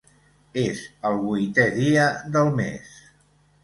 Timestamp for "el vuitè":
1.11-1.69